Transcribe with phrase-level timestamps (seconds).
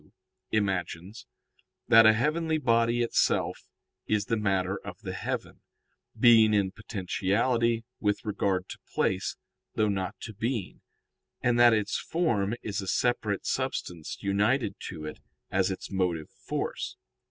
[0.61, 1.27] ]imagines,
[1.87, 3.67] that a heavenly body itself
[4.07, 5.61] is the matter of the heaven
[6.19, 9.35] being in potentiality with regard to place,
[9.75, 10.81] though not to being,
[11.43, 15.19] and that its form is a separate substance united to it
[15.51, 16.97] as its motive force.